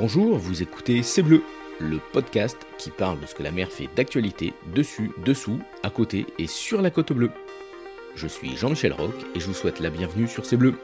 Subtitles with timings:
[0.00, 1.42] Bonjour, vous écoutez C'est Bleu,
[1.80, 6.24] le podcast qui parle de ce que la mer fait d'actualité dessus, dessous, à côté
[6.38, 7.32] et sur la côte bleue.
[8.14, 10.74] Je suis Jean-Michel Roch et je vous souhaite la bienvenue sur C'est Bleu.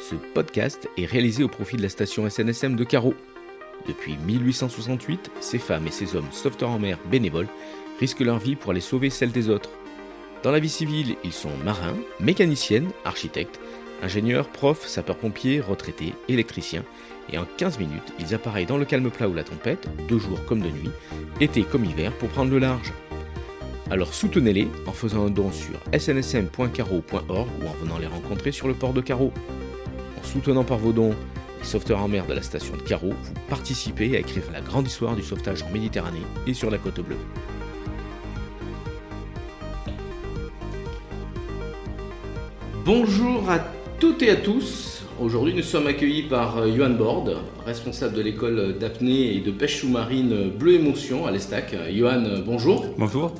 [0.00, 3.14] Ce podcast est réalisé au profit de la station SNSM de Carreau.
[3.88, 7.48] Depuis 1868, ces femmes et ces hommes sauveteurs en mer bénévoles
[8.00, 9.70] risquent leur vie pour aller sauver celle des autres.
[10.42, 13.58] Dans la vie civile, ils sont marins, mécaniciennes, architectes,
[14.02, 16.84] ingénieurs, profs, sapeurs-pompiers, retraités, électriciens,
[17.32, 20.44] et en 15 minutes, ils appareillent dans le calme plat ou la tempête, de jour
[20.44, 20.90] comme de nuit,
[21.40, 22.92] été comme hiver, pour prendre le large.
[23.90, 28.74] Alors soutenez-les en faisant un don sur snsm.caro.org ou en venant les rencontrer sur le
[28.74, 29.32] port de Carreau.
[30.18, 31.14] En soutenant par vos dons
[31.60, 34.86] les sauveteurs en mer de la station de Carreau, vous participez à écrire la grande
[34.86, 37.16] histoire du sauvetage en Méditerranée et sur la côte bleue.
[42.84, 43.58] Bonjour à
[43.98, 45.02] toutes et à tous.
[45.20, 47.24] Aujourd'hui, nous sommes accueillis par euh, Johan Bord,
[47.64, 51.74] responsable de l'école d'apnée et de pêche sous-marine Bleu Émotion à l'Estac.
[51.90, 52.84] Johan, bonjour.
[52.98, 53.34] Bonjour.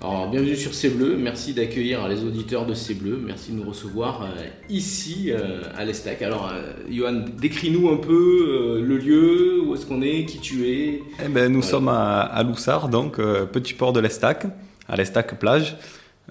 [0.00, 1.16] Alors, bienvenue sur C'est Bleu.
[1.18, 3.20] Merci d'accueillir les auditeurs de C'est Bleu.
[3.20, 6.22] Merci de nous recevoir euh, ici euh, à l'Estac.
[6.22, 6.52] Alors,
[6.88, 11.02] Johan, décris-nous un peu le lieu, où est-ce qu'on est, qui tu es.
[11.24, 14.46] Eh ben, nous sommes à, à Loussard, donc petit port de l'Estac,
[14.88, 15.76] à l'Estac plage.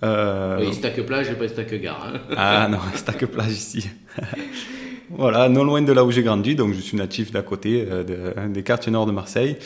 [0.04, 0.60] Euh...
[0.60, 2.14] Oui, Stack Plage et pas Stack Gare.
[2.14, 2.20] Hein.
[2.38, 3.90] ah non, Stack Plage ici.
[5.10, 8.48] voilà, non loin de là où j'ai grandi, donc je suis natif d'à côté, euh,
[8.48, 9.58] des quartiers nord de Marseille.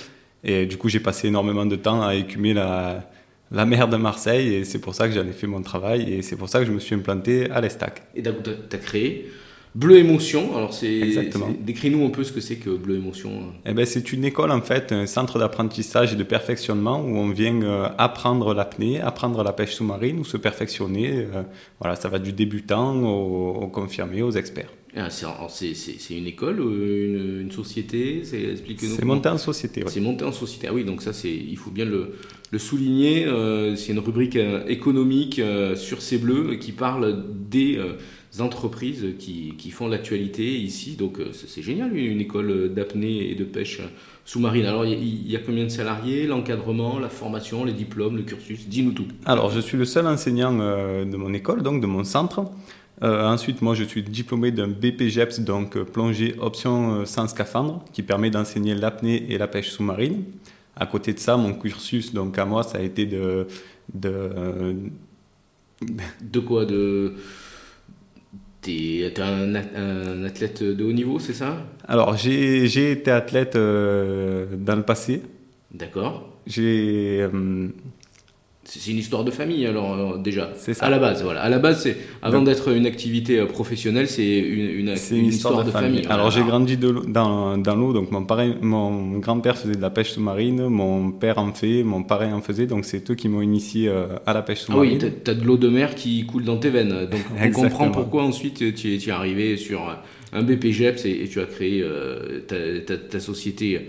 [0.44, 3.10] Et du coup, j'ai passé énormément de temps à écumer la,
[3.52, 6.22] la mer de Marseille, et c'est pour ça que j'en ai fait mon travail, et
[6.22, 8.04] c'est pour ça que je me suis implanté à l'Estac.
[8.16, 9.30] Et tu as créé
[9.74, 11.00] Bleu Émotion, alors c'est
[11.62, 13.32] décris-nous un peu ce que c'est que Bleu Émotion.
[13.66, 17.30] Eh ben, c'est une école en fait, un centre d'apprentissage et de perfectionnement où on
[17.30, 21.12] vient euh, apprendre l'apnée, apprendre la pêche sous-marine ou se perfectionner.
[21.14, 21.44] Euh,
[21.80, 24.72] voilà, ça va du débutant au, confirmé, aux experts.
[24.96, 25.74] Ah, c'est
[26.10, 29.84] une école, une, une société C'est monté en société.
[29.88, 30.68] C'est monté en société.
[30.70, 32.16] Ah oui, donc ça, il faut bien le,
[32.52, 33.26] le souligner.
[33.26, 34.38] Euh, c'est une rubrique
[34.68, 35.42] économique
[35.76, 37.80] sur ces bleus qui parle des
[38.40, 40.96] entreprises qui, qui font l'actualité ici.
[40.96, 43.82] Donc euh, c'est génial, une école d'apnée et de pêche
[44.24, 44.66] sous-marine.
[44.66, 48.68] Alors il y, a combien de salariés, l'encadrement, la formation, les diplômes, le cursus?
[48.70, 49.08] Dis-nous tout.
[49.26, 52.46] Alors je suis le seul enseignant euh, de mon école, donc de mon centre.
[53.04, 58.30] Euh, ensuite, moi, je suis diplômé d'un BPGEPS, donc plongée option sans scaphandre, qui permet
[58.30, 60.24] d'enseigner l'apnée et la pêche sous-marine.
[60.76, 63.48] À côté de ça, mon cursus, donc à moi, ça a été de...
[63.94, 64.76] De,
[66.22, 66.66] de quoi?
[66.66, 67.16] De
[68.62, 71.66] tu es un, un, athlète de haut niveau, c'est ça?
[71.88, 75.24] Alors, j'ai été athlète euh, dans le passé.
[75.74, 76.30] D'accord.
[76.46, 77.70] J'ai euh,
[78.64, 80.52] c'est une histoire de famille, alors, euh, déjà.
[80.56, 80.86] C'est ça.
[80.86, 81.42] À la base, voilà.
[81.42, 85.72] À la base, c'est avant d'être une activité euh, professionnelle, c'est une, une, histoire, de,
[85.72, 86.06] famille.
[86.08, 88.24] Alors, j'ai grandi dans, dans l'eau, donc mon,
[88.62, 92.68] mon grand-père faisait de la pêche sous-marine, mon père en fait, mon parrain en faisait,
[92.68, 95.00] donc c'est eux qui m'ont initié euh, à la pêche sous-marine.
[95.02, 97.08] Ah oui, tu as de l'eau de mer qui coule dans tes veines.
[97.10, 99.82] Donc, on comprend pourquoi ensuite tu es, arrivé sur
[100.34, 101.84] un BPGEPS et, et tu as créé
[102.48, 102.56] ta,
[102.86, 103.88] ta, ta société.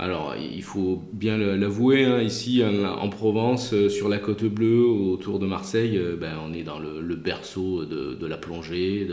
[0.00, 5.40] Alors, il faut bien l'avouer, hein, ici en Provence, euh, sur la côte bleue, autour
[5.40, 9.08] de Marseille, euh, ben, on est dans le, berceau de, la plongée.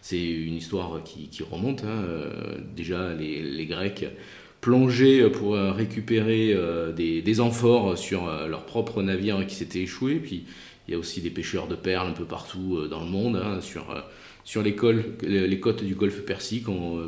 [0.00, 1.84] C'est une histoire qui, remonte.
[1.84, 4.06] Hein, euh, déjà, les, Grecs
[4.60, 6.56] plongeaient pour récupérer
[6.96, 10.20] des, amphores sur leur propre navire qui s'était échoué.
[10.86, 13.60] Il y a aussi des pêcheurs de perles un peu partout dans le monde, hein,
[13.60, 13.86] sur
[14.44, 16.66] sur les, côtes du golfe Persique,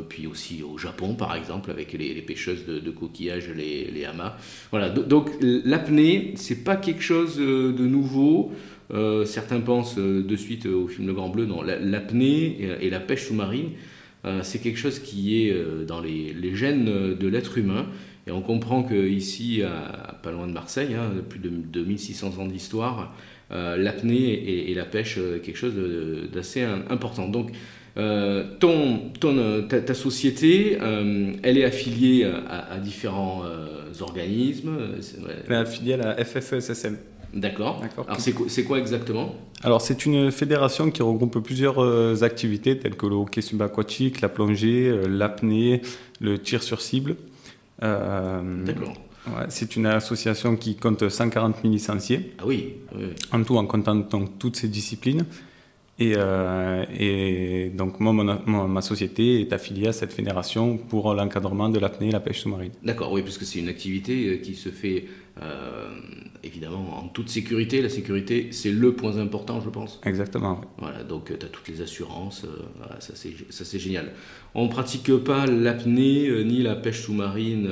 [0.09, 4.33] puis aussi au Japon par exemple, avec les, pêcheuses de, coquillages, les, les hamas.
[4.71, 8.51] Voilà, donc l'apnée, c'est pas quelque chose euh, de nouveau.
[8.91, 12.99] Euh, certains pensent euh, de suite au film Le Grand Bleu, non, l'apnée et, la
[12.99, 13.69] pêche sous-marine,
[14.41, 15.55] c'est quelque chose qui est
[15.87, 17.85] dans les, gènes de l'être humain.
[18.27, 22.99] Et on comprend qu'ici, à, pas loin de Marseille, hein, plus de, 2600 ans d'histoire,
[22.99, 23.05] euh,
[23.51, 25.73] l'apnée et, la pêche euh, quelque chose
[26.33, 27.27] d'assez important.
[27.27, 27.51] Donc,
[27.97, 30.77] euh, ton, ton, ta, société,
[31.43, 33.43] elle est affiliée à, différents
[33.99, 34.77] organismes
[35.47, 36.97] Elle est affiliée à la FFESSM.
[37.33, 37.83] D'accord.
[38.07, 39.35] Alors c'est quoi, exactement?
[39.63, 44.93] Alors c'est une fédération qui regroupe plusieurs activités telles que le hockey subaquatique, la plongée,
[45.09, 45.81] l'apnée,
[46.21, 47.15] le tir sur cible.
[47.81, 48.93] D'accord
[49.49, 52.33] c'est une association qui compte 140 000 licenciés.
[52.39, 52.73] Ah oui,
[53.31, 54.01] En tout, en comptant
[54.39, 55.25] toutes ces disciplines.
[55.99, 61.69] Et, euh, et donc moi, mon, ma société est affiliée à cette fédération pour l'encadrement
[61.69, 62.71] de l'apnée et la pêche sous-marine.
[62.83, 65.05] D'accord, oui, parce que c'est une activité euh, qui se fait
[65.41, 65.89] euh,
[66.43, 67.81] évidemment en toute sécurité.
[67.81, 69.99] La sécurité, c'est le point important, je pense.
[70.05, 70.61] Exactement.
[70.77, 72.45] Voilà, donc tu as toutes les assurances,
[72.77, 74.13] voilà, ça c'est génial.
[74.53, 77.69] On ne pratique pas l'apnée ni la pêche sous-marine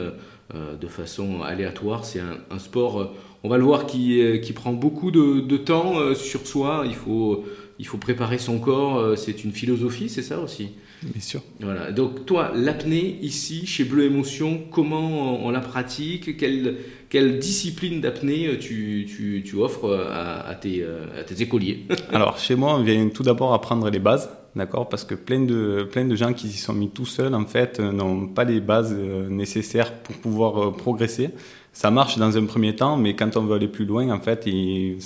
[0.54, 2.06] de façon aléatoire.
[2.06, 3.14] C'est un, un, sport,
[3.44, 6.84] on va le voir, qui, qui prend beaucoup de, de temps sur soi.
[6.86, 7.44] Il faut
[7.78, 10.70] il faut préparer son corps, euh, c'est une philosophie, c'est ça aussi?
[11.04, 11.42] Bien sûr.
[11.60, 11.92] Voilà.
[11.92, 16.38] Donc toi, l'apnée ici, chez Bleu Émotion, comment on la pratique?
[16.38, 16.78] Quelle,
[17.10, 21.86] quelle discipline d'apnée euh, tu, tu, tu, offres euh, à, tes, à, tes, écoliers?
[22.14, 25.88] Alors chez moi, on vient tout d'abord apprendre les bases, d'accord Parce que plein de,
[25.92, 28.94] plein de gens qui s'y sont mis tout seuls, en fait, n'ont pas les bases
[28.94, 31.32] nécessaires pour pouvoir progresser.
[31.74, 34.46] Ça marche dans un premier temps, mais quand on veut aller plus loin, en fait,
[34.46, 34.98] il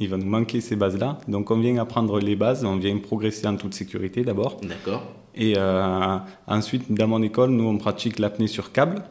[0.00, 1.18] il va nous manquer ces bases-là.
[1.28, 4.56] Donc on vient apprendre les bases, on vient progresser en toute sécurité d'abord.
[4.62, 5.04] D'accord.
[5.34, 6.16] Et euh,
[6.48, 9.02] ensuite, dans mon école, nous, on pratique l'apnée sur câble.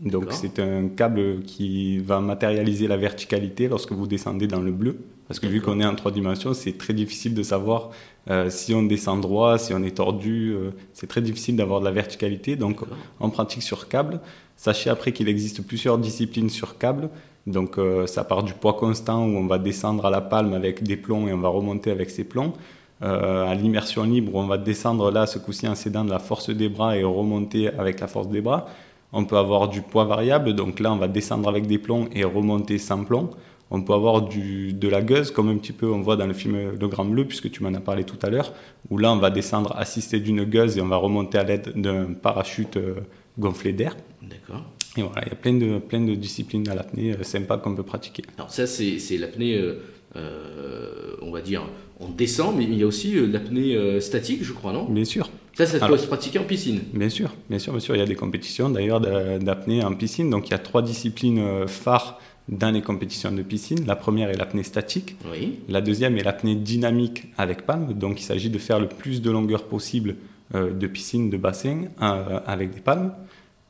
[0.00, 4.98] Donc c'est un câble qui va matérialiser la verticalité lorsque vous descendez dans le bleu.
[5.28, 7.90] Parce que vu qu'on est en trois dimensions, c'est très difficile de savoir
[8.28, 10.52] euh, si on descend droit, si on est tordu.
[10.52, 12.56] Euh, c'est très difficile d'avoir de la verticalité.
[12.56, 12.80] Donc
[13.20, 14.20] on pratique sur câble.
[14.56, 17.08] Sachez après qu'il existe plusieurs disciplines sur câble.
[17.46, 20.82] Donc euh, ça part du poids constant où on va descendre à la palme avec
[20.82, 22.52] des plombs et on va remonter avec ces plombs.
[23.02, 26.70] À l'immersion libre, on va descendre là, ce coup-ci en cédant de la force des
[26.70, 28.68] bras et remonter avec la force des bras.
[29.12, 32.24] On peut avoir du poids variable, donc là on va descendre avec des plombs et
[32.24, 33.28] remonter sans plomb.
[33.70, 36.34] On peut avoir du, de la gueuse, comme un petit peu on voit dans le
[36.34, 38.52] film Le Grand Bleu, puisque tu m'en as parlé tout à l'heure,
[38.90, 42.12] où là on va descendre assisté d'une gueuse et on va remonter à l'aide d'un
[42.12, 42.94] parachute euh,
[43.38, 43.96] gonflé d'air.
[44.22, 44.62] D'accord.
[44.96, 47.74] Et voilà, il y a plein de, plein de disciplines à l'apnée euh, sympas qu'on
[47.74, 48.22] peut pratiquer.
[48.38, 49.82] Alors ça, c'est l'apnée, euh,
[50.16, 51.68] euh, on va dire,
[52.00, 54.84] on descend, mais il y a aussi l'apnée statique, je crois, non?
[54.84, 55.30] Bien sûr.
[55.54, 57.96] Ça, ça doit se pratiquer en piscine Bien sûr, bien sûr, bien sûr.
[57.96, 60.28] Il y a des compétitions d'ailleurs d'apnée en piscine.
[60.28, 63.84] Donc il y a trois disciplines phares dans les compétitions de piscine.
[63.86, 65.16] La première est l'apnée statique.
[65.32, 65.58] Oui.
[65.68, 67.92] La deuxième est l'apnée dynamique avec palme.
[67.92, 70.16] Donc il s'agit de faire le plus de longueur possible
[70.54, 73.12] de piscine, de bassin avec des palmes.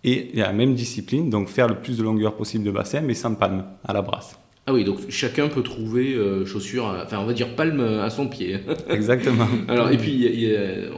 [0.04, 3.34] Et la même discipline, donc faire le plus de longueur possible de bassin, mais sans
[3.34, 4.38] palme, à la brasse.
[4.68, 8.26] Ah oui, donc chacun peut trouver euh, chaussures, enfin on va dire palme à son
[8.26, 8.58] pied.
[8.90, 9.46] Exactement.
[9.68, 10.28] Alors et puis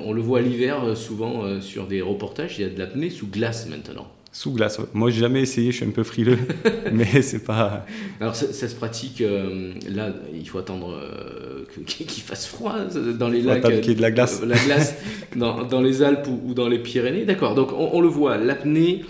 [0.06, 3.10] on le voit l'hiver euh, souvent euh, sur des reportages, il y a de l'apnée
[3.10, 4.08] sous glace maintenant.
[4.30, 4.78] Sous glace.
[4.92, 6.36] Moi, j'ai jamais essayé, je suis un peu frileux,
[6.92, 7.86] mais c'est pas.
[8.20, 9.22] Alors, ça, se pratique.
[9.22, 12.74] Euh, là, il faut attendre euh, qu'il fasse froid
[13.18, 13.62] dans les lacs.
[13.80, 14.40] Qu'il y ait de la glace.
[14.42, 14.96] Euh, la glace
[15.34, 17.24] dans, dans, les Alpes ou, dans les Pyrénées.
[17.24, 17.54] D'accord.
[17.54, 19.02] Donc, on, le voit, l'apnée,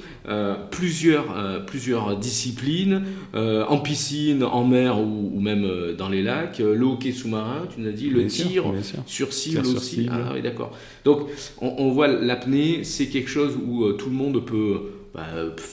[0.70, 3.02] plusieurs, plusieurs disciplines,
[3.34, 5.66] en piscine, en mer ou, même
[5.98, 8.72] dans les lacs, le hockey sous-marin, tu nous as dit, le tir
[9.06, 10.08] sur cible aussi.
[10.10, 10.76] Ah oui, d'accord.
[11.04, 11.22] Donc,
[11.60, 14.82] on, on voit l'apnée, c'est quelque chose où tout le monde peut
[15.14, 15.22] bah,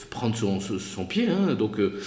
[0.09, 1.27] prendre son, pied.
[1.27, 1.99] Hein, donc, euh,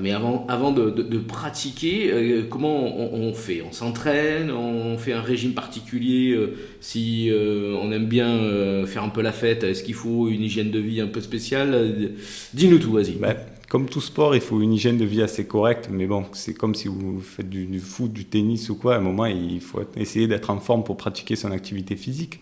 [0.00, 3.62] mais avant, avant de, pratiquer, euh, comment on, fait?
[3.62, 9.22] On s'entraîne On fait un régime particulier euh, Si on aime bien faire un peu
[9.22, 12.12] la fête, est-ce qu'il faut une hygiène de vie un peu spéciale?
[12.52, 13.12] Dis-nous tout, vas-y.
[13.12, 13.36] Bah,
[13.68, 16.74] comme tout sport, il faut une hygiène de vie assez correcte, mais bon, c'est comme
[16.74, 18.96] si vous faites du, foot, du tennis ou quoi.
[18.96, 22.40] À un moment, il faut essayer d'être en forme pour pratiquer son activité physique.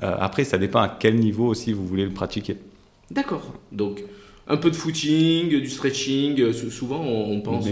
[0.00, 2.56] après, ça dépend à quel niveau aussi vous voulez le pratiquer.
[3.12, 3.54] D'accord.
[3.70, 4.02] Donc,
[4.48, 7.66] un peu de footing, du stretching, euh, souvent on pense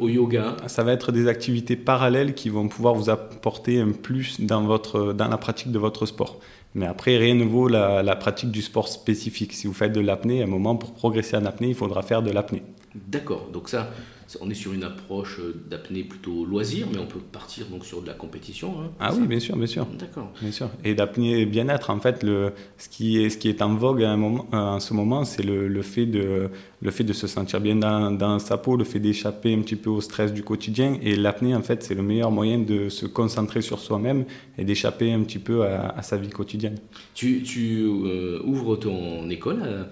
[0.00, 0.56] au, yoga.
[0.66, 5.12] Ça va être des activités parallèles qui vont pouvoir vous apporter un plus dans, votre,
[5.12, 6.38] dans la pratique de votre sport.
[6.74, 9.54] Mais après, rien ne vaut la, la pratique du sport spécifique.
[9.54, 12.22] Si vous faites de l'apnée, à un moment, pour progresser en apnée, il faudra faire
[12.22, 12.62] de l'apnée.
[12.94, 13.90] D'accord, donc ça,
[14.40, 18.02] on est sur une approche euh, d'apnée plutôt loisir, mais on peut partir donc sur
[18.02, 18.80] de la compétition.
[18.80, 19.86] Hein, ah oui, bien sûr, bien sûr.
[19.98, 20.32] D'accord.
[20.40, 20.68] Bien sûr.
[20.84, 24.10] Et d'apnée bien-être, en fait, le, ce, qui est, ce qui est en vogue à
[24.10, 27.26] un moment, euh, en ce moment, c'est le, le, fait de, le fait de se
[27.26, 30.42] sentir bien dans, dans sa peau, le fait d'échapper un petit peu au stress du
[30.42, 30.98] quotidien.
[31.02, 34.24] Et l'apnée, en fait, c'est le meilleur moyen de se concentrer sur soi-même
[34.58, 36.78] et d'échapper un petit peu à, sa vie quotidienne.
[37.14, 39.88] Tu, tu euh, ouvres ton école à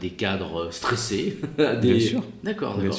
[0.00, 1.36] des cadres stressés.
[1.58, 1.94] À des...
[1.94, 2.22] Bien sûr.
[2.44, 2.94] D'accord, d'accord.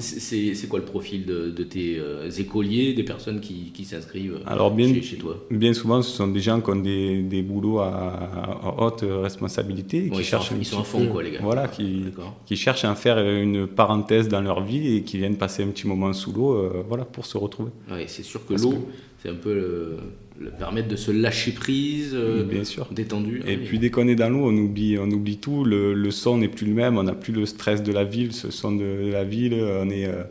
[0.00, 4.40] C'est quoi le profil de, de tes euh, écoliers, des personnes qui, qui s'inscrivent
[4.76, 5.44] chez, chez, toi?
[5.50, 10.10] Bien souvent, ce sont des gens qui ont des, des boulots à, haute responsabilité.
[10.10, 11.40] qui cherchent ils sont à fond, quoi, les gars.
[11.42, 12.04] Voilà, qui,
[12.46, 15.86] qui cherchent à faire une parenthèse dans leur vie et qui viennent passer un petit
[15.86, 17.70] moment sous l'eau euh, voilà, pour se retrouver.
[17.90, 18.88] Oui, c'est sûr que l'eau,
[19.22, 19.96] c'est un peu le
[20.42, 22.88] le permettre de se lâcher prise, euh, Bien sûr.
[22.90, 23.42] détendu.
[23.46, 25.64] Et puis dès qu'on est dans l'eau, on oublie, on oublie tout.
[25.64, 26.98] Le, son n'est plus le même.
[26.98, 29.54] On n'a plus le stress de la ville, ce son de la ville.
[29.54, 30.24] On est, euh,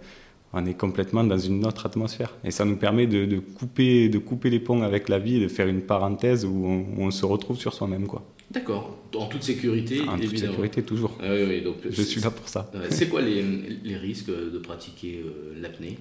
[0.54, 2.36] on est complètement dans une autre atmosphère.
[2.44, 5.48] Et ça nous permet de, couper, de couper les ponts avec la vie et de
[5.48, 8.08] faire une parenthèse où on, se retrouve sur soi-même.
[8.08, 8.24] quoi.
[8.50, 10.02] D'accord, en toute sécurité.
[10.08, 11.18] En toute sécurité, toujours.
[11.22, 12.70] Ah oui, oui, donc, Je suis là pour ça.
[12.90, 13.42] C'est quoi les,
[13.84, 15.24] les, risques de pratiquer
[15.62, 15.98] l'apnée?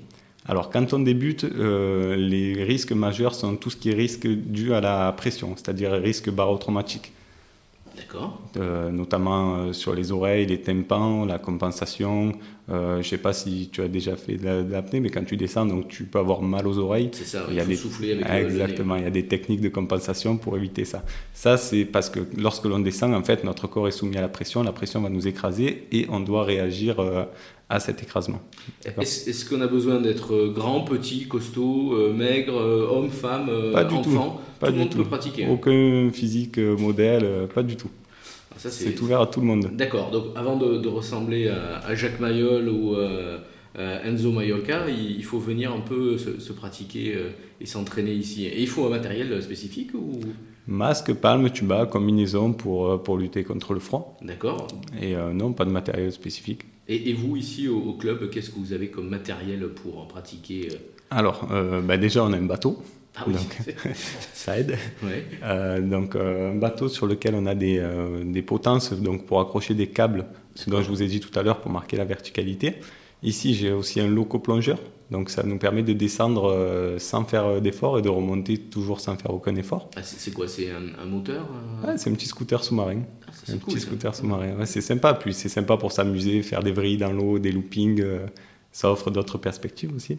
[0.47, 4.73] Alors quand on débute, euh, les risques majeurs sont tout ce qui est risque dû
[4.73, 7.13] à la pression, c'est-à-dire risque barotraumatique.
[7.97, 8.41] D'accord.
[8.57, 12.33] Euh, notamment euh, sur les oreilles, les tympans, la compensation.
[12.69, 15.67] je ne sais pas si tu as déjà fait de l'apnée, mais quand tu descends,
[15.67, 17.11] donc tu peux avoir mal aux oreilles.
[17.13, 17.77] C'est ça, il, y a des...
[17.77, 21.03] souffler avec Exactement, il y a des techniques de compensation pour éviter ça.
[21.35, 24.29] Ça, c'est parce que lorsque l'on descend, en fait, notre corps est soumis à la
[24.29, 26.97] pression, la pression va nous écraser et on doit réagir
[27.71, 28.41] à cet écrasement.
[29.01, 33.85] Est-ce qu'on a besoin d'être euh, grand, petit, costaud, euh, maigre, euh, homme, femme, pas
[33.85, 35.47] du enfant Pas Tout le monde peut pratiquer.
[35.49, 37.91] Aucun physique modèle, pas du tout.
[38.53, 39.71] Ah, c'est ouvert à tout le monde.
[39.73, 40.11] D'accord.
[40.11, 45.81] Donc avant de, ressembler à, Jacques Mayol ou à Enzo Maiolca, il, faut venir un
[45.81, 47.17] peu se, pratiquer
[47.61, 48.47] et s'entraîner ici.
[48.47, 50.21] Et il faut un matériel spécifique ou?
[50.67, 54.19] Masque, palme, tuba, combinaison pour, pour lutter contre le froid.
[54.21, 54.67] D'accord.
[55.01, 56.65] Et non, pas de matériel spécifique.
[56.93, 60.77] Et, vous, ici au, club, qu'est-ce que vous avez comme matériel pour pratiquer euh
[61.11, 62.83] Alors, euh, bah, déjà, on a un bateau.
[63.15, 63.35] Ah oui.
[63.35, 63.57] Donc,
[64.35, 64.77] ça aide.
[65.45, 67.81] Euh, donc, un bateau sur lequel on a des,
[68.25, 71.45] des, potences donc pour accrocher des câbles, ce dont je vous ai dit tout à
[71.45, 72.81] l'heure pour marquer la verticalité.
[73.23, 74.79] Ici, j'ai aussi un loco-plongeur.
[75.13, 79.35] Donc ça nous permet de descendre sans faire d'effort et de remonter toujours sans faire
[79.35, 79.91] aucun effort.
[79.97, 80.49] Ah, c'est quoi?
[80.49, 81.47] C'est un, moteur
[81.97, 83.03] C'est un petit scooter sous-marin
[83.49, 84.65] un petit scooter sous-marin.
[84.65, 85.15] c'est sympa.
[85.15, 88.01] Puis c'est sympa pour s'amuser, faire des vrilles dans l'eau, des loopings.
[88.01, 88.27] Euh,
[88.73, 90.19] ça offre d'autres perspectives aussi.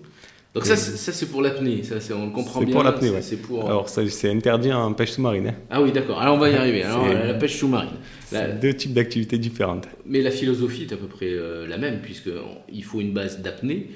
[0.53, 2.67] Donc ça, c'est pour l'apnée, ça, on le comprend bien.
[2.67, 3.21] C'est pour l'apnée, ouais.
[3.41, 3.65] Pour...
[3.65, 5.47] Alors c'est interdit en pêche sous-marine.
[5.47, 5.55] Hein.
[5.69, 6.19] Ah oui, d'accord.
[6.19, 6.83] Alors on va y arriver.
[6.83, 7.91] Alors la pêche sous-marine.
[8.61, 9.87] Deux types d'activités différentes.
[10.05, 13.87] Mais la philosophie est à peu près euh, la même, puisqu'il faut une base d'apnée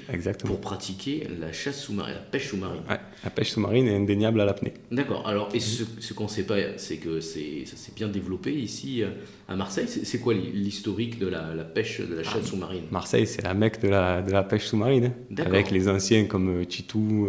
[0.44, 2.82] pour pratiquer la chasse sous-marine, la pêche sous-marine.
[3.24, 4.74] la pêche sous-marine est indéniable à l'apnée.
[4.90, 5.26] D'accord.
[5.26, 9.08] Alors, et ce, qu'on ne sait pas, c'est que ça s'est bien développé ici euh,
[9.48, 9.86] à Marseille.
[9.88, 12.84] C'est quoi l'historique de la, pêche, de la chasse ah, sous-marine?
[12.90, 15.12] Marseille, c'est la mecque de la, de la pêche sous-marine.
[15.30, 15.42] Hein.
[15.44, 17.28] Avec les anciens comme euh, Titou,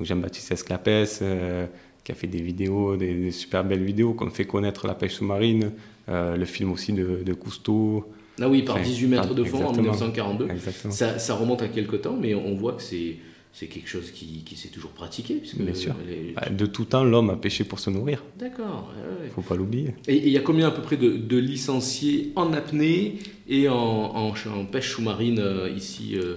[0.00, 1.22] Jean-Baptiste Esclapès,
[2.04, 4.94] qui a fait des vidéos, des, des super belles vidéos, qui ont fait connaître la
[4.94, 5.72] pêche sous-marine.
[6.10, 8.04] Euh, le film aussi de, de Cousteau.
[8.40, 10.48] Ah oui, par 18 mètres de fond en 1942.
[10.90, 13.16] Ça, ça, remonte à quelque temps, mais on voit que c'est
[13.52, 15.34] c'est quelque chose qui, qui s'est toujours pratiqué.
[15.34, 15.94] Puisque Bien sûr.
[16.36, 18.22] Bah, de tout temps, l'homme a pêché pour se nourrir.
[18.38, 18.92] D'accord.
[19.22, 19.94] Il ne faut pas l'oublier.
[20.06, 23.74] Et il y a combien à peu près de, de licenciés en apnée et en,
[23.74, 26.36] en, pêche sous-marine euh, ici euh,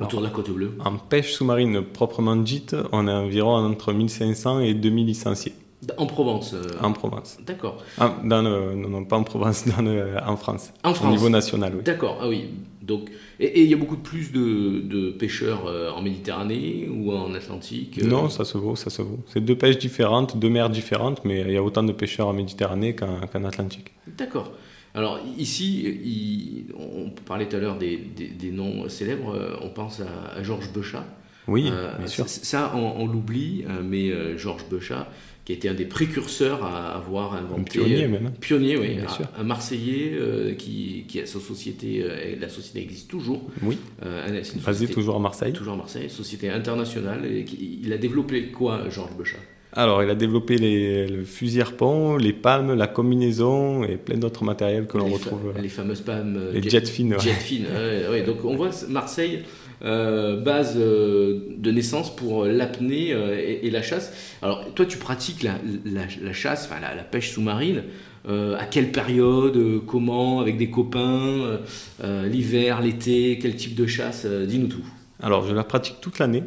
[0.00, 4.60] autour de la côte bleue En pêche sous-marine proprement dite, on a environ entre 1500
[4.60, 5.52] et 2000 licenciés.
[5.96, 7.38] En Provence euh, En Provence.
[7.46, 7.82] D'accord.
[7.98, 9.84] Ah, dans non, non, pas en Provence, dans
[10.26, 10.72] en France.
[10.82, 11.08] En France.
[11.08, 11.82] Au niveau national, oui.
[11.82, 12.48] D'accord, ah oui.
[12.82, 13.10] Donc,
[13.40, 17.98] et il y a beaucoup plus de, de pêcheurs euh, en Méditerranée ou en Atlantique
[18.02, 18.06] euh?
[18.06, 19.20] Non, ça se vaut, ça se vaut.
[19.26, 22.34] C'est deux pêches différentes, deux mers différentes, mais il y a autant de pêcheurs en
[22.34, 23.92] Méditerranée qu'en Atlantique.
[24.06, 24.52] D'accord.
[24.94, 30.72] Alors ici, on parlait tout à l'heure des, des, noms célèbres, on pense à, Georges
[30.72, 31.04] Beuchat.
[31.46, 32.28] Oui, bien sûr.
[32.28, 35.08] Ça, on, on l'oublie, mais Georges Beuchat,
[35.44, 37.80] qui était un des précurseurs à avoir inventé.
[37.80, 38.30] Un pionnier même.
[38.40, 38.96] Pionnier, oui.
[38.98, 43.42] Un, un, Marseillais euh, qui, qui, a sa société, euh, la société existe toujours.
[43.62, 43.76] Oui.
[44.04, 45.52] Euh, Basé toujours à Marseille.
[45.52, 47.26] Toujours à Marseille, société internationale.
[47.26, 47.44] Et
[47.82, 49.38] il a développé quoi, Georges Beuchat?
[49.76, 54.44] Alors, il a développé les, le fusil harpon, les palmes, la combinaison et plein d'autres
[54.44, 55.52] matériels que l'on retrouve.
[55.60, 56.40] les fameuses palmes.
[56.54, 57.18] Les jet, fins.
[57.18, 57.62] Jet
[58.08, 59.42] ouais, donc, on voit Marseille
[59.82, 64.12] euh, base euh, de naissance pour l'apnée euh, et, la chasse.
[64.42, 67.82] Alors, toi, tu pratiques la, la, chasse, enfin la, pêche sous-marine.
[68.26, 71.60] à quelle période, comment, avec des copains,
[72.02, 74.84] l'hiver, l'été, quel type de chasse Dis-nous tout.
[75.20, 76.44] Alors, je la pratique toute l'année.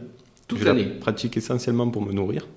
[0.47, 0.83] Toute l'année.
[0.83, 2.47] Je la pratique essentiellement pour me nourrir.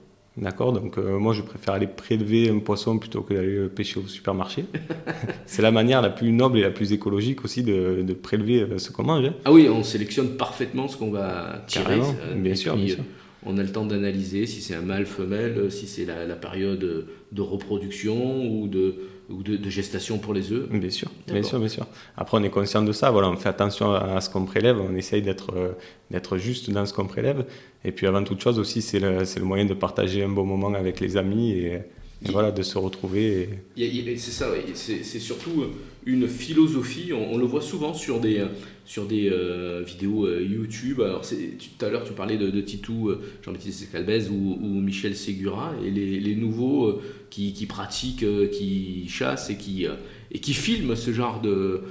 [0.41, 4.09] D'accord Donc, euh, moi, je préfère aller prélever un poisson plutôt que d'aller pêcher au
[4.09, 4.65] supermarché.
[5.47, 8.79] c'est la manière la plus noble et la plus écologique aussi de, de prélever euh,
[8.79, 9.27] ce qu'on mange.
[9.27, 9.35] Hein.
[9.45, 12.01] Ah oui, on sélectionne parfaitement ce qu'on va tirer.
[12.01, 13.05] Euh, bien, sûr, bien sûr.
[13.45, 17.07] On a le temps d'analyser si c'est un mâle, femelle, si c'est la, la, période
[17.33, 18.97] de reproduction ou de,
[19.31, 21.87] ou de, gestation pour les œufs Bien sûr, bien sûr, bien sûr.
[22.17, 23.11] Après, on est conscient de ça.
[23.11, 24.79] Voilà, on fait attention à, ce qu'on prélève.
[24.81, 25.73] On essaye d'être euh,
[26.11, 27.47] d'être juste dans ce qu'on prélève.
[27.85, 30.75] Et puis, avant toute chose aussi, c'est le, le, moyen de partager un bon moment
[30.75, 31.81] avec les amis et,
[32.27, 33.49] voilà, de se retrouver.
[33.77, 35.65] C'est ça, c'est surtout
[36.07, 37.13] une philosophie.
[37.13, 38.45] On, le voit souvent sur des,
[38.85, 41.01] sur des euh, vidéos euh, YouTube.
[41.01, 43.13] Alors, tout à l'heure, tu parlais de, Titou,
[43.43, 47.01] Jean-Baptiste Calbez ou, ou, Michel Segura et les, les nouveaux
[47.31, 49.95] qui, qui pratiquent, euh, qui chassent et qui, euh,
[50.33, 51.83] et qui filment ce genre de,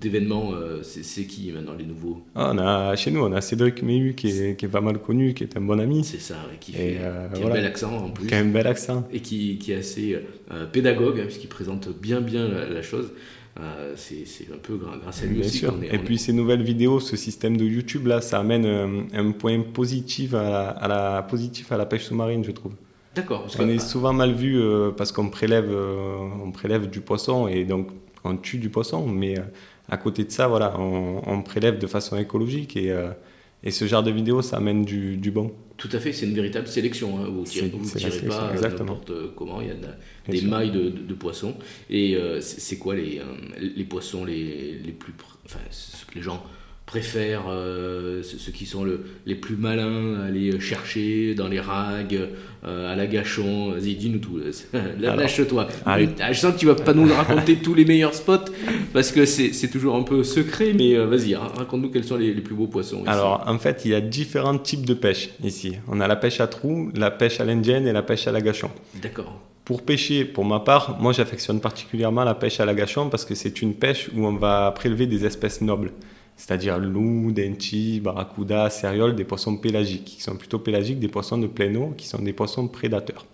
[0.00, 0.52] d'événements,
[0.82, 2.22] c'est qui maintenant les nouveaux?
[2.34, 4.98] Ah, on a, Chez nous, on a Cédric Méhu qui est, qui est, pas mal
[4.98, 6.04] connu, qui est un bon ami.
[6.04, 6.98] C'est ça, qui, fait,
[7.34, 8.26] qui a un bel accent en plus.
[8.26, 9.06] Qui a un bel accent.
[9.12, 10.18] Et qui, qui est assez
[10.72, 13.12] pédagogue, hein, puisqu'il présente bien bien la, chose.
[13.96, 15.58] c'est un peu grâce à lui Bien aussi.
[15.58, 15.74] Sûr.
[15.90, 18.66] et puis ces nouvelles vidéos, ce système de YouTube là, ça amène
[19.12, 22.72] un, point positif à, à la, positif à la pêche sous-marine, je trouve.
[23.14, 23.46] D'accord.
[23.58, 27.64] On est souvent mal vu euh, parce qu'on prélève, euh, on prélève du poisson et
[27.64, 27.88] donc
[28.22, 29.42] on tue du poisson, mais euh,
[29.90, 32.94] à côté de ça, voilà, on, prélève de façon écologique et,
[33.64, 35.52] et, ce genre de vidéo, ça amène du, du bon.
[35.76, 37.18] Tout à fait, c'est une véritable sélection.
[37.18, 37.28] Hein.
[37.30, 39.74] Vous ne tirez, pas n'importe comment, il y a
[40.28, 41.54] des mailles de, de, poissons.
[41.88, 43.20] Et c'est quoi les,
[43.58, 45.12] les poissons les, les plus.
[45.44, 46.42] Enfin, ce que les gens
[46.90, 52.28] préfère euh, ceux qui sont le, les plus malins aller chercher dans les rags,
[52.64, 53.70] euh, à la gâchon.
[53.70, 54.40] Vas-y, dis-nous tout.
[55.00, 55.68] Lâche-toi.
[55.86, 58.50] Ah, je sens que tu vas pas nous raconter tous les meilleurs spots
[58.92, 62.40] parce que c'est toujours un peu secret, mais euh, vas-y, raconte-nous quels sont les, les,
[62.40, 63.04] plus beaux poissons.
[63.06, 65.76] Alors, en fait, il y a différents types de pêche ici.
[65.86, 68.40] On a la pêche à trous, la pêche à l'indienne et la pêche à la
[68.40, 68.70] gâchon.
[69.00, 69.40] D'accord.
[69.64, 73.36] Pour pêcher, pour ma part, moi j'affectionne particulièrement la pêche à la gâchon parce que
[73.36, 75.92] c'est une pêche où on va prélever des espèces nobles
[76.40, 81.46] c'est-à-dire loup, denti, barracuda, céréole, des poissons pélagiques, qui sont plutôt pélagiques, des poissons de
[81.46, 83.26] plein eau, qui sont des poissons prédateurs.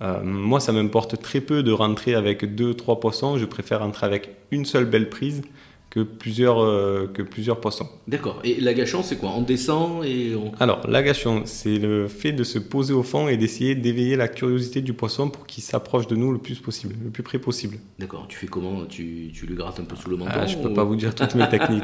[0.00, 4.06] Euh, moi, ça m'importe très peu de rentrer avec deux, trois poissons, je préfère rentrer
[4.06, 5.42] avec une seule belle prise
[5.90, 7.88] que plusieurs, euh, que plusieurs poissons.
[8.06, 8.38] D'accord.
[8.44, 9.32] Et l'agachon, c'est quoi?
[9.36, 10.52] On descend et on...
[10.60, 14.82] Alors, l'agachon, c'est le fait de se poser au fond et d'essayer d'éveiller la curiosité
[14.82, 17.78] du poisson pour qu'il s'approche de nous le plus possible, le plus près possible.
[17.98, 18.26] D'accord.
[18.28, 18.84] Tu fais comment?
[18.84, 20.94] Tu, tu, le grattes un peu sous le menton ah, Je ne peux pas vous
[20.94, 21.82] dire toutes mes techniques.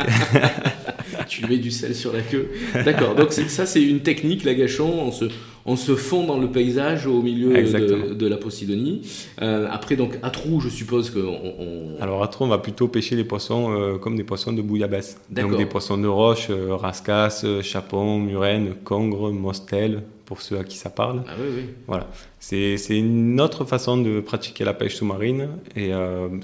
[1.27, 2.49] tu lui mets du sel sur la queue.
[2.85, 3.17] D'accord.
[3.17, 4.89] Donc, ça, c'est une technique, l'agachon.
[4.89, 5.25] On se
[5.67, 9.03] on se fond dans le paysage au milieu de, la Posidonie.
[9.43, 11.19] Euh, après, donc, à trou, je suppose que.
[11.19, 14.63] On, Alors, à trou, on va plutôt pêcher les poissons euh, comme des poissons de
[14.63, 15.21] bouillabaisse.
[15.29, 20.77] Donc, des poissons de roche, euh, rascasse, chapon, murène, congre, mostel, pour ceux à qui
[20.77, 21.25] ça parle.
[21.27, 21.63] Ah oui, oui.
[21.89, 22.07] Voilà.
[22.39, 25.91] C'est une autre façon de pratiquer la pêche sous-marine et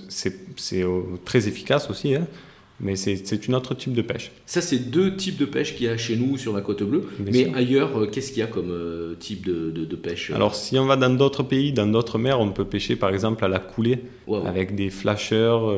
[0.08, 0.34] c'est
[1.24, 2.16] très efficace aussi.
[2.16, 2.26] Hein.
[2.82, 4.32] Mais c'est un autre type de pêche.
[4.44, 7.04] Ça, c'est deux types de pêche qu'il y a chez nous sur la côte bleue.
[7.20, 10.56] mais ailleurs, euh, qu'est-ce qu'il y a comme euh, type de, de, pêche euh Alors,
[10.56, 13.48] si on va dans d'autres pays, dans d'autres mers, on peut pêcher par exemple à
[13.48, 14.00] la coulée
[14.44, 15.72] avec des flasheurs.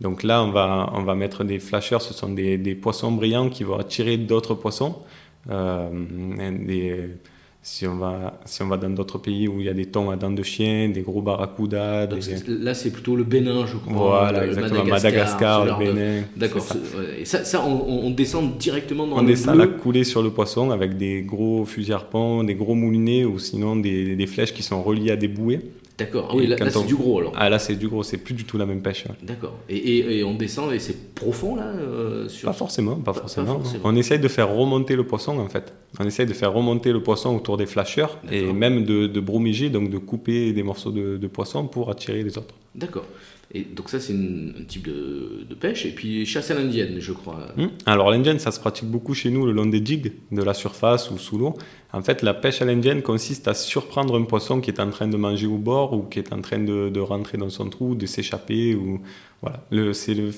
[0.00, 3.48] donc là, on va, on va mettre des flasheurs, ce sont des, des poissons brillants
[3.48, 4.96] qui vont attirer d'autres poissons.
[5.48, 7.10] des
[7.66, 10.10] si on va, si on va dans d'autres pays où il y a des thons
[10.10, 12.06] à dents de chien, des gros barracudas.
[12.46, 14.20] Là, c'est plutôt le Bénin, je crois.
[14.20, 14.84] Voilà, exactement.
[14.84, 16.24] Madagascar, le Bénin.
[16.36, 16.62] D'accord.
[17.18, 20.28] Et ça, ça on, descend directement dans on le On descend la coulée sur le
[20.28, 24.62] poisson avec des gros fusils harpons, des gros moulinets ou sinon des, des flèches qui
[24.62, 25.60] sont reliées à des bouées.
[25.96, 26.28] D'accord.
[26.30, 27.32] Ah oui, là, c'est du gros alors.
[27.36, 29.04] Ah là c'est du gros, c'est plus du tout la même pêche.
[29.22, 29.54] D'accord.
[29.68, 32.48] Et, et, on descend et c'est profond là euh, sur...
[32.48, 35.72] pas, forcément, pas, forcément, On essaye de faire remonter le poisson en fait.
[36.00, 39.70] On essaye de faire remonter le poisson autour des flasheurs et même de, de brumiger,
[39.70, 42.54] donc de couper des morceaux de, de poisson pour attirer les autres.
[42.74, 43.06] D'accord.
[43.52, 45.86] Et donc ça, c'est un type de, pêche.
[45.86, 47.48] Et puis chasse à l'indienne, je crois.
[47.56, 47.68] Hmm.
[47.86, 51.10] Alors l'indienne, ça se pratique beaucoup chez nous le long des digues, de la surface
[51.10, 51.54] ou sous l'eau.
[51.92, 55.06] En fait, la pêche à l'indienne consiste à surprendre un poisson qui est en train
[55.06, 58.06] de manger au bord ou qui est en train de, rentrer dans son trou, de
[58.06, 58.74] s'échapper.
[58.74, 59.00] Ou
[59.40, 59.60] voilà,
[59.92, 60.32] c'est le,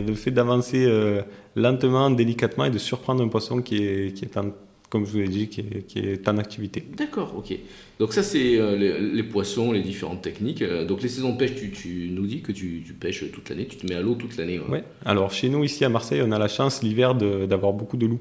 [0.00, 1.22] le, fait d'avancer euh,
[1.56, 4.52] lentement, délicatement et de surprendre un poisson qui est, qui est en
[4.90, 6.84] comme je vous l'ai dit, qui est, qui est en activité.
[6.96, 7.56] D'accord, ok.
[7.98, 10.62] Donc ça, c'est euh, les, poissons, les différentes techniques.
[10.62, 13.50] Euh, donc les saisons de pêche, tu, tu nous dis que tu, tu pêches toute
[13.50, 14.60] l'année, tu te mets à l'eau toute l'année.
[14.68, 18.06] Oui, alors chez nous, ici à Marseille, on a la chance l'hiver d'avoir beaucoup de
[18.06, 18.20] loups.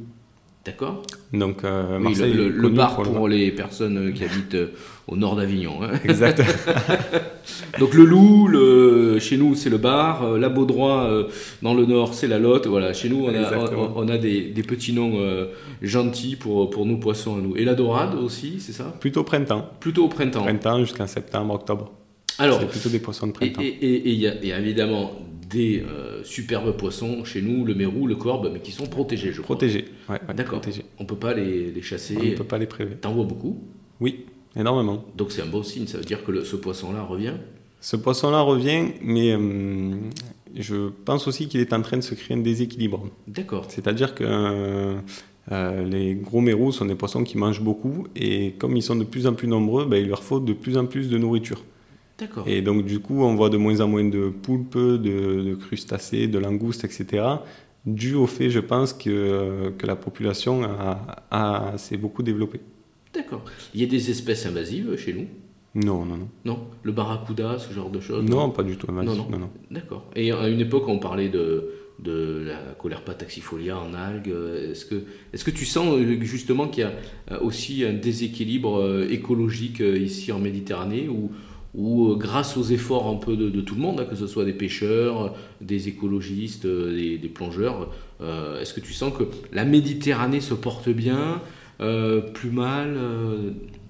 [0.67, 1.01] D'accord.
[1.31, 4.73] Donc, euh, le, bar pour, les personnes qui habitent euh,
[5.07, 5.81] au nord d'Avignon.
[5.81, 5.91] Hein.
[6.03, 6.41] Exact.
[7.79, 11.09] Donc le loup, le, chez nous c'est le bar, euh, la Baudroie
[11.61, 12.67] dans le nord c'est la Lotte.
[12.67, 15.17] Voilà, chez nous on a, on, a des, des, petits noms
[15.81, 17.55] gentils pour, pour nos poissons à nous.
[17.55, 18.93] Et la dorade aussi, c'est ça?
[18.99, 19.69] Plutôt printemps.
[19.79, 20.43] Plutôt au printemps.
[20.43, 21.93] Printemps jusqu'à septembre, octobre.
[22.39, 23.61] Alors, c'est plutôt des poissons de printemps.
[23.61, 25.13] Et il y, a évidemment
[25.49, 29.41] des euh, superbes poissons chez nous, le mérou, le corbe, mais qui sont protégés, je
[29.41, 29.55] crois.
[29.55, 30.61] Protégés, ouais, D'accord.
[30.99, 32.17] On ne peut pas les, les chasser.
[32.19, 32.95] On ne peut pas les prélever.
[32.95, 33.61] T'en vois beaucoup
[33.99, 35.05] Oui, énormément.
[35.15, 37.35] Donc c'est un beau signe, ça veut dire que ce poisson-là revient
[37.79, 39.95] Ce poisson-là revient, mais euh,
[40.55, 43.07] je pense aussi qu'il est en train de se créer un déséquilibre.
[43.27, 43.65] D'accord.
[43.69, 44.97] C'est-à-dire que
[45.51, 49.05] euh, les gros mérous sont des poissons qui mangent beaucoup, et comme ils sont de
[49.05, 51.63] plus en plus nombreux, ben, il leur faut de plus en plus de nourriture.
[52.45, 56.39] Et donc, du coup, on voit de moins en moins de poulpes, de, crustacés, de
[56.39, 57.23] langoustes, etc.
[57.85, 62.59] Dû au fait, je pense, que, que la population a, s'est beaucoup développée.
[63.13, 63.43] D'accord.
[63.73, 65.27] Il y a des espèces invasives chez nous?
[65.75, 66.29] Non, non, non.
[66.43, 68.25] Non Le barracuda, ce genre de choses?
[68.25, 69.29] Non, pas du tout invasif.
[69.29, 69.49] Non, non.
[69.69, 70.09] D'accord.
[70.15, 74.33] Et à une époque, on parlait de, de la Colerpa taxifolia en algues.
[74.71, 75.03] Est-ce que,
[75.33, 81.07] est que tu sens justement qu'il y a aussi un déséquilibre écologique ici en Méditerranée
[81.09, 81.31] ou,
[81.77, 84.53] ou grâce aux efforts un peu de, tout le monde, hein, que ce soit des
[84.53, 90.89] pêcheurs, des écologistes, des, des plongeurs, est-ce que tu sens que la Méditerranée se porte
[90.89, 91.39] bien,
[91.77, 92.97] plus mal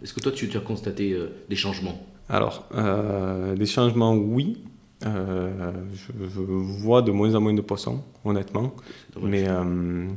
[0.04, 1.17] Est-ce que toi tu, tu as constaté
[1.50, 2.06] des changements?
[2.30, 4.63] Alors, euh, des changements, oui.
[5.06, 8.73] Euh, je, vois de moins en moins de poissons, honnêtement.
[9.21, 10.08] Mais euh,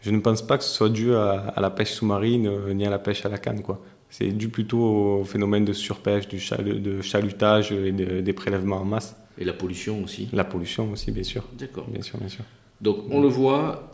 [0.00, 2.98] je ne pense pas que ce soit dû à, la pêche sous-marine ni à la
[2.98, 3.62] pêche à la canne.
[3.62, 3.80] Quoi.
[4.10, 4.80] C'est dû plutôt
[5.20, 9.16] au phénomène de surpêche, du de chalutage et des prélèvements en masse.
[9.38, 11.44] Et la pollution aussi La pollution aussi, bien sûr.
[11.58, 11.86] D'accord.
[11.88, 12.44] Bien sûr, bien sûr.
[12.82, 13.90] Donc on le voit,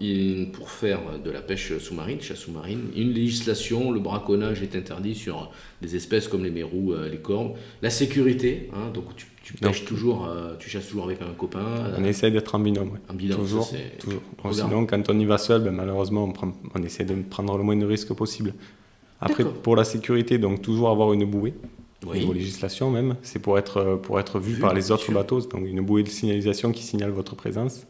[0.53, 5.53] pour faire de la pêche sous-marine, chasse sous-marine, une législation, le braconnage est interdit sur
[5.81, 7.53] des espèces comme les mérous, euh, les cornes.
[7.81, 11.92] La sécurité, hein, donc tu, pêches toujours, euh, tu chasses toujours avec un copain.
[11.96, 12.98] On essaie d'être en binôme.
[13.09, 13.70] En binôme, toujours.
[14.01, 14.22] toujours.
[14.53, 17.62] Sinon, quand on y va seul, ben, malheureusement, on, prend, on, essaie de prendre le
[17.62, 18.53] moins de risques possible.
[19.22, 21.54] Après, pour la sécurité, donc toujours avoir une bouée.
[22.04, 22.18] Oui.
[22.18, 25.80] Niveau législation même, c'est pour être, pour être vu, par les autres bateaux, donc une
[25.80, 27.87] bouée de signalisation qui signale votre présence.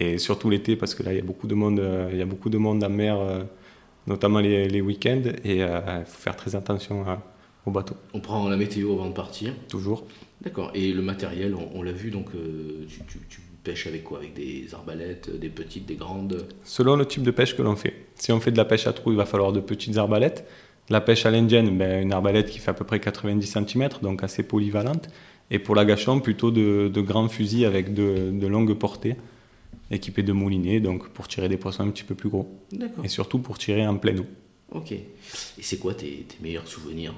[0.00, 2.22] Et surtout l'été, parce que là, il y a beaucoup de monde, euh, il y
[2.22, 3.44] a beaucoup de monde en mer, euh,
[4.06, 7.04] notamment les, les week-ends, et euh, il faut faire très attention
[7.64, 7.94] au bateau.
[8.12, 10.04] On prend la météo avant de partir Toujours.
[10.42, 10.72] D'accord.
[10.74, 12.30] Et le matériel, on, l'a vu, donc
[12.88, 14.18] tu, pêches avec quoi?
[14.18, 16.46] Avec des arbalètes, des petites, des grandes?
[16.64, 17.94] Selon le type de pêche que l'on fait.
[18.16, 20.46] Si on fait de la pêche à trous, il va falloir de petites arbalètes.
[20.90, 24.22] La pêche à l'indienne, ben, une arbalète qui fait à peu près 90 cm, donc
[24.22, 25.08] assez polyvalente.
[25.50, 29.16] Et pour la gâchon, plutôt de, grands fusils avec de, de longues portées
[29.90, 32.48] équipé de moulinets, donc pour tirer des poissons un petit peu plus gros.
[33.02, 34.26] Et surtout pour tirer en pleine eau.
[34.72, 34.92] Ok.
[34.92, 35.04] Et
[35.60, 37.14] c'est quoi tes, meilleurs souvenirs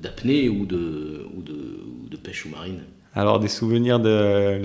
[0.00, 2.80] d'apnée ou de, ou, de, de pêche sous-marine
[3.14, 4.60] alors des souvenirs de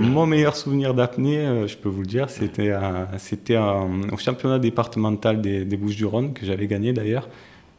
[0.00, 2.72] mon, meilleur souvenir d'apnée, euh, je peux vous le dire, c'était
[3.18, 7.28] c'était au championnat départemental des, Bouches-du-Rhône que j'avais gagné d'ailleurs.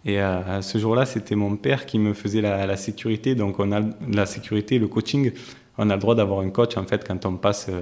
[0.06, 3.36] Et à, ce jour-là, c'était mon père qui me faisait la, la, sécurité.
[3.36, 5.32] Donc on a la sécurité, le coaching
[5.78, 7.82] on a le droit d'avoir un coach en fait quand on passe, euh,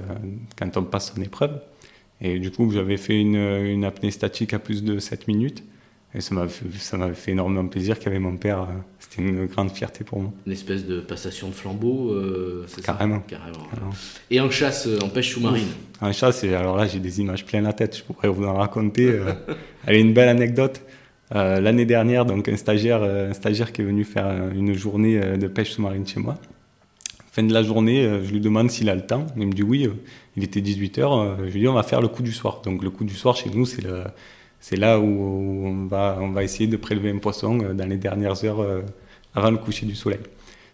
[0.58, 1.60] quand on passe son épreuve.
[2.20, 5.64] Et du coup, j'avais fait une, une, apnée statique à plus de 7 minutes.
[6.14, 8.60] Et ça m'avait fait, fait, énormément plaisir qu'avec mon père.
[8.60, 8.66] Euh,
[9.00, 10.32] c'était une grande fierté pour moi.
[10.46, 13.20] Une espèce de passation de flambeau, euh, Carrément.
[13.20, 13.66] Carrément.
[14.30, 15.66] Et en chasse, en pêche sous-marine?
[16.00, 17.96] En chasse, alors là, j'ai des images plein la tête.
[17.96, 19.08] Je pourrais vous en raconter.
[19.08, 19.32] euh,
[19.86, 20.82] elle une belle anecdote.
[21.30, 25.70] L'année dernière, donc un stagiaire, un stagiaire qui est venu faire une journée de pêche
[25.70, 26.36] sous-marine chez moi.
[27.32, 29.26] Fin de la journée, euh, je lui demande s'il a le temps.
[29.38, 29.94] Il me dit oui, euh,
[30.36, 31.00] il était 18h.
[31.00, 32.60] Euh, je lui dis on va faire le coup du soir.
[32.62, 37.10] Donc le coup du soir chez nous, c'est là où on va, essayer de prélever
[37.10, 38.82] un poisson dans les dernières heures
[39.34, 40.20] avant le coucher du soleil.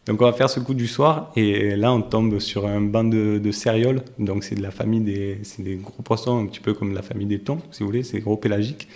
[0.06, 3.04] Donc on va faire ce coup du soir et là on tombe sur un banc
[3.04, 4.02] de, de cérioles.
[4.18, 7.28] Donc c'est de la famille des, des gros poissons, un petit peu comme la famille
[7.28, 8.88] des thons, si vous voulez, c'est gros pélagiques.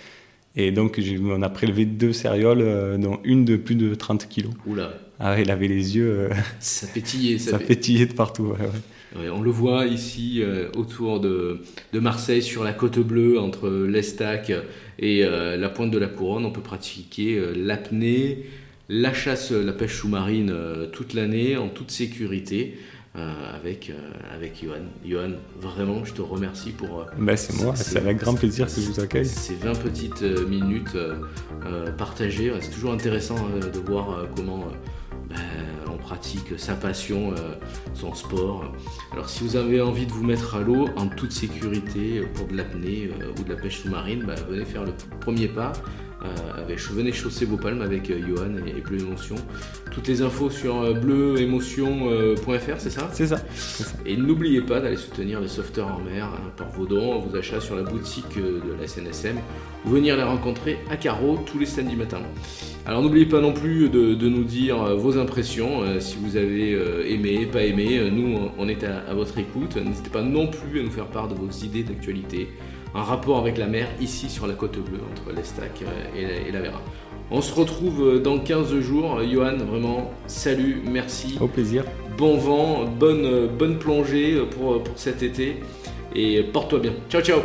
[0.55, 4.53] Et donc on a prélevé deux cérioles, dont une de plus de 30 kilos.
[4.67, 4.93] Oula.
[5.25, 6.09] Ah, il avait les yeux.
[6.09, 7.37] Euh, ça pétillait.
[7.37, 8.53] Ça, pétillait de partout.
[9.15, 11.61] on le voit ici euh, autour de,
[11.93, 14.51] de, Marseille, sur la côte bleue, entre l'Estac
[14.99, 16.45] et euh, la pointe de la Couronne.
[16.45, 18.45] On peut pratiquer l'apnée,
[18.89, 20.53] la chasse, la pêche sous-marine
[20.91, 22.77] toute l'année en toute sécurité.
[23.15, 23.91] Avec,
[24.33, 24.85] avec Johan.
[25.05, 27.05] Johan, vraiment, je te remercie pour.
[27.17, 29.25] Ben, c'est moi, c'est avec grand plaisir que je vous accueille.
[29.25, 30.97] Ces 20 petites minutes
[31.97, 34.67] partagées, c'est toujours intéressant de voir comment
[35.33, 37.55] ben, on pratique sa passion, euh,
[37.93, 38.71] son sport.
[39.11, 42.55] Alors si vous avez envie de vous mettre à l'eau en toute sécurité pour de
[42.55, 45.73] l'apnée euh, ou de la pêche sous-marine, ben, venez faire le premier pas.
[46.23, 49.35] Euh, venez chausser vos palmes avec Johan et, Bleu Émotion.
[49.91, 53.09] Toutes les infos sur bleuémotion.fr, c'est ça?
[53.11, 53.43] C'est ça,
[54.05, 57.59] Et n'oubliez pas d'aller soutenir les sauveteurs en mer hein, par vos dons, vos achats
[57.59, 59.37] sur la boutique de la SNSM
[59.85, 62.21] ou venir les rencontrer à Carreau tous les samedis matins.
[62.85, 66.73] Alors n'oubliez pas non plus de, nous dire euh, vos impressions, euh, si vous avez
[66.73, 68.09] euh, aimé, pas aimé.
[68.11, 69.77] Nous, on est à, votre écoute.
[69.77, 72.49] N'hésitez pas non plus à nous faire part de vos idées d'actualité,
[72.93, 75.83] un rapport avec la mer ici sur la côte bleue, entre l'Estac
[76.17, 76.81] et, la Vera.
[77.31, 79.21] On se retrouve dans 15 jours.
[79.23, 81.37] Johan, vraiment, salut, merci.
[81.39, 81.85] Au plaisir.
[82.17, 85.55] Bon vent, bonne, bonne plongée pour, pour cet été
[86.13, 86.91] et porte-toi bien.
[87.09, 87.39] Ciao, ciao